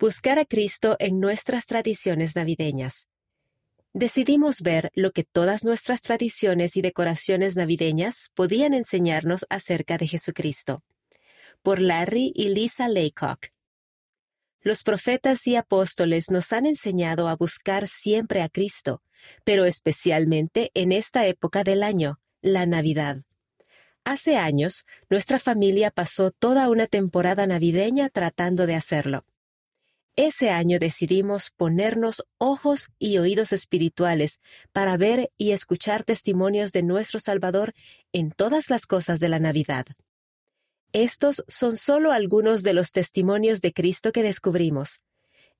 [0.00, 3.06] Buscar a Cristo en nuestras tradiciones navideñas.
[3.92, 10.82] Decidimos ver lo que todas nuestras tradiciones y decoraciones navideñas podían enseñarnos acerca de Jesucristo.
[11.60, 13.48] Por Larry y Lisa Laycock.
[14.62, 19.02] Los profetas y apóstoles nos han enseñado a buscar siempre a Cristo,
[19.44, 23.18] pero especialmente en esta época del año, la Navidad.
[24.04, 29.26] Hace años, nuestra familia pasó toda una temporada navideña tratando de hacerlo.
[30.16, 34.40] Ese año decidimos ponernos ojos y oídos espirituales
[34.72, 37.74] para ver y escuchar testimonios de nuestro Salvador
[38.12, 39.86] en todas las cosas de la Navidad.
[40.92, 45.00] Estos son solo algunos de los testimonios de Cristo que descubrimos.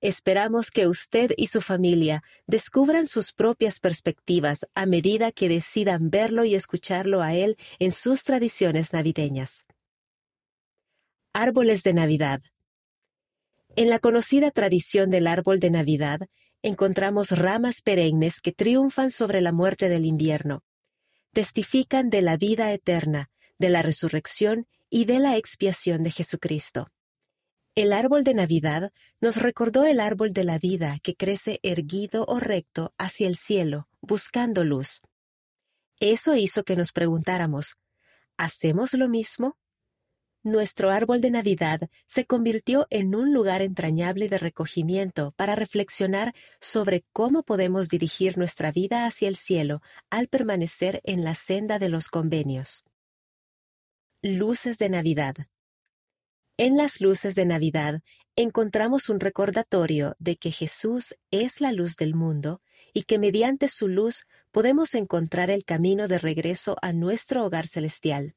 [0.00, 6.44] Esperamos que usted y su familia descubran sus propias perspectivas a medida que decidan verlo
[6.44, 9.66] y escucharlo a Él en sus tradiciones navideñas.
[11.34, 12.40] Árboles de Navidad.
[13.78, 16.22] En la conocida tradición del árbol de Navidad,
[16.62, 20.64] encontramos ramas perennes que triunfan sobre la muerte del invierno.
[21.32, 26.90] Testifican de la vida eterna, de la resurrección y de la expiación de Jesucristo.
[27.76, 32.40] El árbol de Navidad nos recordó el árbol de la vida que crece erguido o
[32.40, 35.02] recto hacia el cielo, buscando luz.
[36.00, 37.76] Eso hizo que nos preguntáramos,
[38.36, 39.56] ¿hacemos lo mismo?
[40.42, 47.04] Nuestro árbol de Navidad se convirtió en un lugar entrañable de recogimiento para reflexionar sobre
[47.12, 52.08] cómo podemos dirigir nuestra vida hacia el cielo al permanecer en la senda de los
[52.08, 52.84] convenios.
[54.22, 55.36] Luces de Navidad.
[56.56, 58.02] En las luces de Navidad
[58.34, 62.60] encontramos un recordatorio de que Jesús es la luz del mundo
[62.92, 68.34] y que mediante su luz podemos encontrar el camino de regreso a nuestro hogar celestial.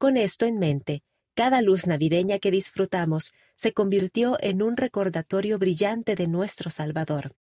[0.00, 1.02] Con esto en mente,
[1.34, 7.36] cada luz navideña que disfrutamos se convirtió en un recordatorio brillante de nuestro Salvador.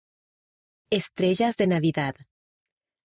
[0.91, 2.17] Estrellas de Navidad.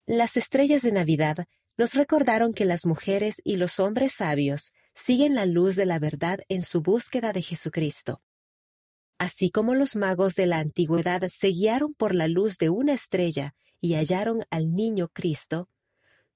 [0.08, 1.46] Las estrellas de Navidad
[1.78, 6.40] nos recordaron que las mujeres y los hombres sabios siguen la luz de la verdad
[6.50, 8.24] en su búsqueda de Jesucristo.
[9.20, 13.54] Así como los magos de la antigüedad se guiaron por la luz de una estrella
[13.80, 15.70] y hallaron al niño Cristo,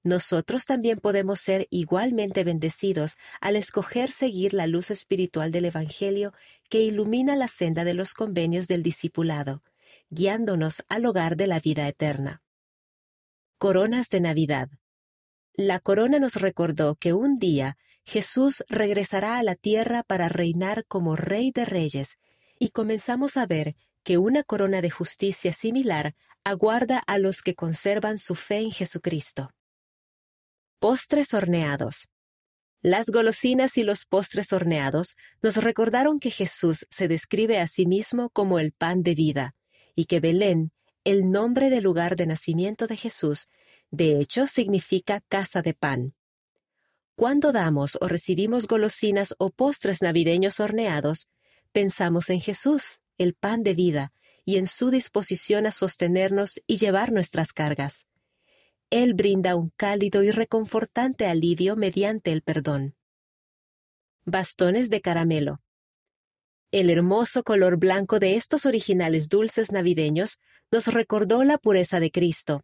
[0.07, 6.33] nosotros también podemos ser igualmente bendecidos al escoger seguir la luz espiritual del Evangelio
[6.69, 9.63] que ilumina la senda de los convenios del discipulado,
[10.09, 12.41] guiándonos al hogar de la vida eterna.
[13.57, 14.69] Coronas de Navidad.
[15.53, 21.15] La corona nos recordó que un día Jesús regresará a la tierra para reinar como
[21.15, 22.17] Rey de Reyes,
[22.59, 28.17] y comenzamos a ver que una corona de justicia similar aguarda a los que conservan
[28.19, 29.51] su fe en Jesucristo.
[30.79, 32.07] Postres horneados.
[32.83, 38.29] Las golosinas y los postres horneados nos recordaron que Jesús se describe a sí mismo
[38.29, 39.55] como el pan de vida,
[39.95, 40.71] y que Belén,
[41.03, 43.47] el nombre del lugar de nacimiento de Jesús,
[43.89, 46.13] de hecho significa casa de pan.
[47.15, 51.27] Cuando damos o recibimos golosinas o postres navideños horneados,
[51.71, 54.13] pensamos en Jesús, el pan de vida,
[54.45, 58.05] y en su disposición a sostenernos y llevar nuestras cargas.
[58.89, 62.95] Él brinda un cálido y reconfortante alivio mediante el perdón.
[64.23, 65.61] Bastones de caramelo.
[66.71, 70.39] El hermoso color blanco de estos originales dulces navideños
[70.71, 72.63] nos recordó la pureza de Cristo.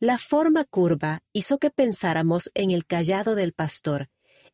[0.00, 4.08] La forma curva hizo que pensáramos en el callado del pastor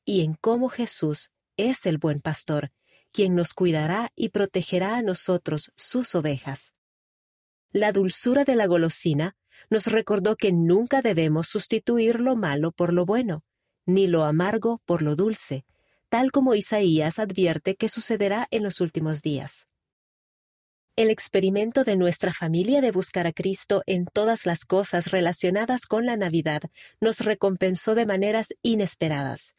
[0.04, 2.70] y en cómo Jesús es el buen pastor,
[3.12, 6.74] quien nos cuidará y protegerá a nosotros, sus ovejas.
[7.72, 9.36] La dulzura de la golosina
[9.70, 13.44] nos recordó que nunca debemos sustituir lo malo por lo bueno,
[13.86, 15.64] ni lo amargo por lo dulce,
[16.08, 19.68] tal como Isaías advierte que sucederá en los últimos días.
[20.94, 26.04] El experimento de nuestra familia de buscar a Cristo en todas las cosas relacionadas con
[26.04, 26.62] la Navidad
[27.00, 29.54] nos recompensó de maneras inesperadas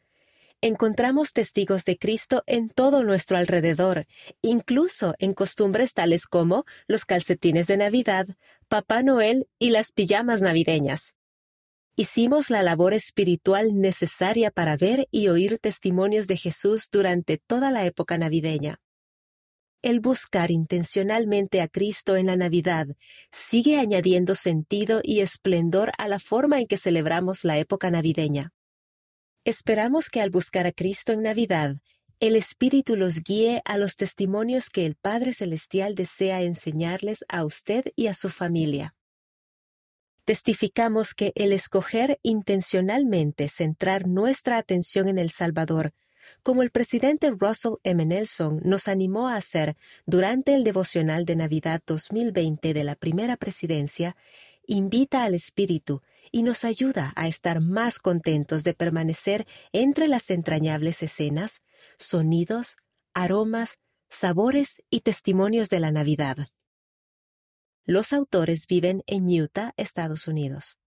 [0.66, 4.06] encontramos testigos de Cristo en todo nuestro alrededor,
[4.40, 8.26] incluso en costumbres tales como los calcetines de Navidad,
[8.74, 11.14] Papá Noel y las pijamas navideñas.
[11.94, 17.84] Hicimos la labor espiritual necesaria para ver y oír testimonios de Jesús durante toda la
[17.84, 18.80] época navideña.
[19.80, 22.88] El buscar intencionalmente a Cristo en la Navidad
[23.30, 28.50] sigue añadiendo sentido y esplendor a la forma en que celebramos la época navideña.
[29.44, 31.76] Esperamos que al buscar a Cristo en Navidad,
[32.20, 37.84] el Espíritu los guíe a los testimonios que el Padre Celestial desea enseñarles a usted
[37.96, 38.94] y a su familia.
[40.24, 45.92] Testificamos que el escoger intencionalmente centrar nuestra atención en el Salvador
[46.42, 48.04] como el presidente Russell M.
[48.04, 49.76] Nelson nos animó a hacer
[50.06, 54.16] durante el devocional de Navidad 2020 de la primera presidencia,
[54.66, 61.02] invita al Espíritu y nos ayuda a estar más contentos de permanecer entre las entrañables
[61.02, 61.62] escenas,
[61.98, 62.76] sonidos,
[63.14, 63.78] aromas,
[64.08, 66.48] sabores y testimonios de la Navidad.
[67.84, 70.78] Los autores viven en Utah, Estados Unidos.